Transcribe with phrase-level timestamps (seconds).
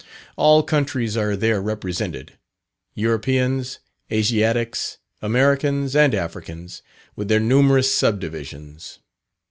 [0.35, 2.39] All countries are there represented
[2.95, 3.77] Europeans,
[4.11, 6.81] Asiatics, Americans and Africans,
[7.15, 8.97] with their numerous subdivisions.